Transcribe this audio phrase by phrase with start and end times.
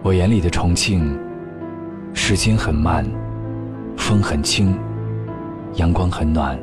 [0.00, 1.18] 我眼里的重庆，
[2.14, 3.04] 时间很慢，
[3.96, 4.78] 风很轻，
[5.74, 6.56] 阳光很暖，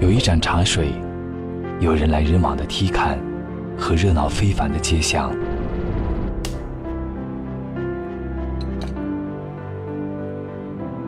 [0.00, 0.88] 有一盏茶水，
[1.80, 3.18] 有人来人往的梯坎
[3.78, 5.30] 和热闹非凡的街巷。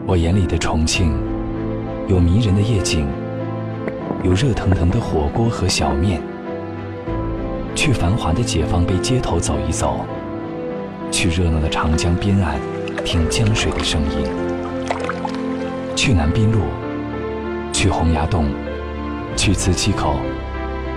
[0.07, 1.15] 我眼里的重庆，
[2.09, 3.07] 有迷人的夜景，
[4.23, 6.21] 有热腾腾的火锅和小面。
[7.75, 10.01] 去繁华的解放碑街头走一走，
[11.19, 12.61] 去热闹的长江边岸
[13.03, 14.29] 听江水的声音，
[15.97, 16.61] 去南滨路，
[17.73, 18.53] 去洪崖洞，
[19.35, 20.21] 去磁器口，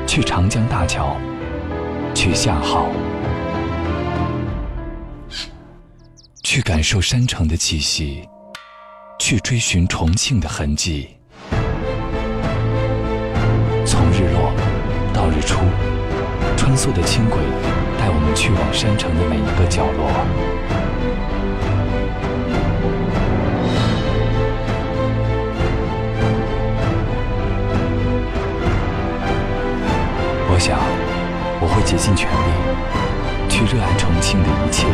[0.06, 1.16] 去长江大桥，
[2.14, 2.90] 去夏号，
[6.44, 8.28] 去感受山城的气息。
[9.20, 11.08] 去追寻重庆的痕迹，
[13.86, 14.52] 从日落
[15.14, 15.62] 到日出，
[16.58, 17.40] 穿梭的轻轨
[18.10, 20.10] 带我们去往山城的每一个角落。
[30.52, 30.80] 我想，
[31.62, 34.89] 我会竭尽全力去热爱重庆的一切。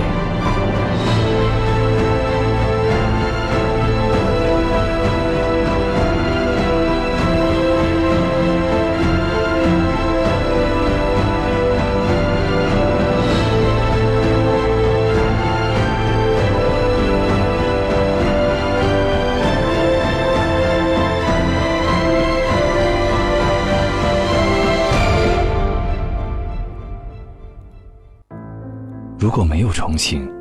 [29.25, 30.31] 如果没有重庆，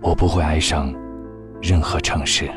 [0.00, 0.94] 我不会爱上
[1.60, 2.48] 任何城市。